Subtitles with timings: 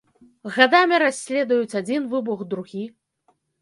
[0.55, 2.85] Гадамі расследуюць адзін выбух, другі.